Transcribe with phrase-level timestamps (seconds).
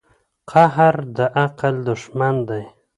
[0.51, 2.63] قهر د عقل دښمن دی.